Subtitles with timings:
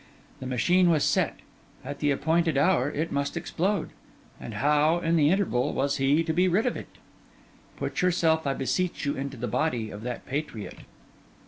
[0.39, 1.35] The machine was set;
[1.85, 3.91] at the appointed hour, it must explode;
[4.39, 6.89] and how, in the interval, was he to be rid of it?
[7.77, 10.79] Put yourself, I beseech you, into the body of that patriot.